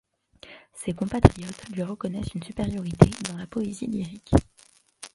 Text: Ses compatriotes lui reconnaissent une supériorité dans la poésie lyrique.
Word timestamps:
Ses 0.73 0.93
compatriotes 0.93 1.69
lui 1.69 1.83
reconnaissent 1.83 2.33
une 2.33 2.41
supériorité 2.41 3.07
dans 3.29 3.37
la 3.37 3.45
poésie 3.45 3.85
lyrique. 3.85 4.31